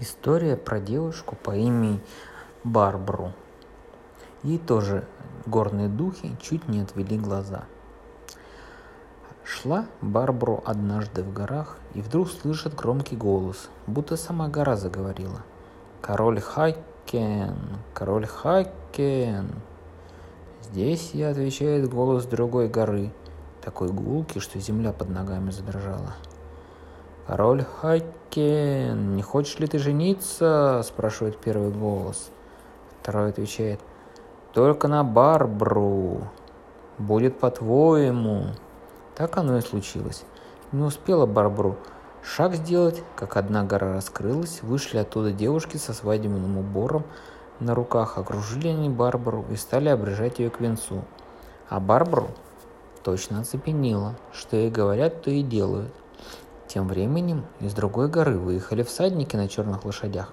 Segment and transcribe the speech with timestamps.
[0.00, 2.00] История про девушку по имени
[2.62, 3.32] Барбару.
[4.44, 5.04] Ей тоже
[5.44, 7.64] горные духи чуть не отвели глаза.
[9.42, 15.42] Шла Барбару однажды в горах и вдруг слышит громкий голос, будто сама гора заговорила.
[16.00, 17.56] «Король Хакен!
[17.92, 19.50] Король Хакен!»
[20.62, 23.10] Здесь я отвечает голос другой горы,
[23.60, 26.14] такой гулкий, что земля под ногами задрожала.
[27.28, 32.30] «Король Хакен, не хочешь ли ты жениться?»– спрашивает первый голос.
[33.02, 33.80] Второй отвечает,
[34.54, 36.22] «Только на Барбру.
[36.96, 38.46] Будет по-твоему».
[39.14, 40.24] Так оно и случилось.
[40.72, 41.76] Не успела Барбру
[42.22, 47.04] шаг сделать, как одна гора раскрылась, вышли оттуда девушки со свадебным убором
[47.60, 51.04] на руках, окружили они Барбару и стали обрежать ее к венцу.
[51.68, 52.28] А Барбару
[53.04, 55.92] точно оцепенила, что ей говорят, то и делают–
[56.68, 60.32] тем временем из другой горы выехали всадники на черных лошадях.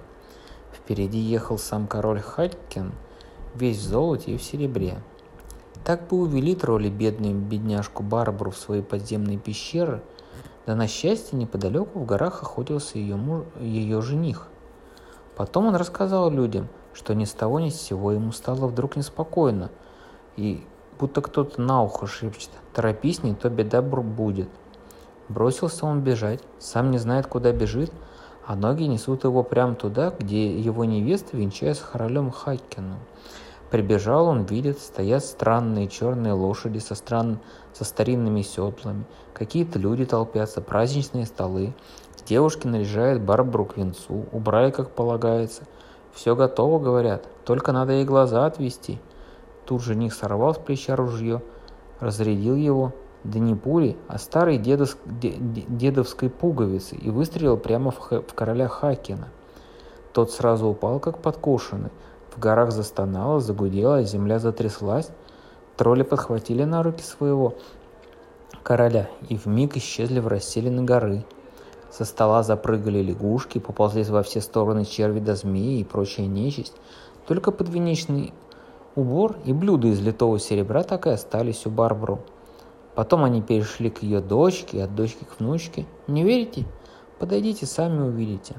[0.72, 2.92] Впереди ехал сам король Хатькин,
[3.54, 4.98] весь в золоте и в серебре.
[5.84, 10.02] Так бы увели тролли бедную бедняжку Барбару в свои подземные пещеры,
[10.66, 14.48] да на счастье неподалеку в горах охотился ее, муж, ее жених.
[15.36, 19.70] Потом он рассказал людям, что ни с того ни с сего ему стало вдруг неспокойно,
[20.36, 20.64] и
[20.98, 24.48] будто кто-то на ухо шепчет «Торопись, не то беда будет».
[25.28, 27.92] Бросился он бежать, сам не знает, куда бежит,
[28.46, 33.00] а ноги несут его прямо туда, где его невеста венчается королем Хаккином.
[33.70, 37.40] Прибежал он, видит, стоят странные черные лошади со, стран...
[37.72, 39.04] со старинными седлами.
[39.34, 41.74] Какие-то люди толпятся, праздничные столы.
[42.26, 45.64] Девушки наряжают Барбару к венцу, убрали, как полагается.
[46.12, 49.00] Все готово, говорят, только надо ей глаза отвести.
[49.64, 51.42] Тут жених сорвал с плеча ружье,
[51.98, 52.92] разрядил его,
[53.30, 59.28] да не пули, а старой дедовск, дедовской пуговицы и выстрелил прямо в, в короля Хакина.
[60.12, 61.90] Тот сразу упал, как подкошенный.
[62.34, 65.10] В горах застонало, загудело, земля затряслась.
[65.76, 67.54] Тролли подхватили на руки своего
[68.62, 71.24] короля и вмиг исчезли в расселены горы.
[71.90, 76.74] Со стола запрыгали лягушки, поползли во все стороны черви до змеи и прочая нечисть.
[77.26, 78.32] Только подвенечный
[78.94, 82.20] убор и блюда из литого серебра так и остались у Барбару.
[82.96, 85.84] Потом они перешли к ее дочке, от дочки к внучке.
[86.08, 86.64] Не верите?
[87.18, 88.56] Подойдите, сами увидите.